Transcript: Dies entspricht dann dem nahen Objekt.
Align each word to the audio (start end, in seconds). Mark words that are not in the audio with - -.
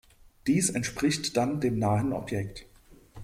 Dies 0.47 0.71
entspricht 0.71 1.37
dann 1.37 1.61
dem 1.61 1.77
nahen 1.77 2.11
Objekt. 2.11 2.65